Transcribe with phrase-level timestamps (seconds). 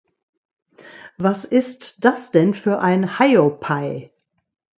[1.19, 4.11] Was ist das denn für ein Heiopei.